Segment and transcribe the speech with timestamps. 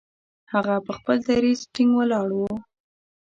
[0.53, 2.51] هغه پر خپل دریځ ټینګ ولاړ وو.